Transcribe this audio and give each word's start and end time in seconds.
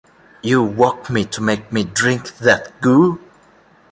You 0.41 0.63
woke 0.63 1.11
me 1.11 1.25
to 1.25 1.41
make 1.41 1.71
me 1.71 1.83
drink 1.83 2.35
that 2.39 2.81
goo. 2.81 3.21